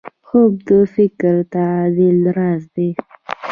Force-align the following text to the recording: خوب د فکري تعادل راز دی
خوب 0.27 0.53
د 0.67 0.69
فکري 0.93 1.43
تعادل 1.53 2.19
راز 2.37 2.63
دی 2.75 2.89